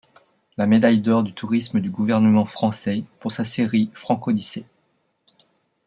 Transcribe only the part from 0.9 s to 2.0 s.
d’Or du Tourisme du